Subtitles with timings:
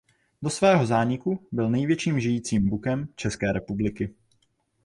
[0.41, 4.13] Do svého zániku byl největším žijícím bukem České republiky.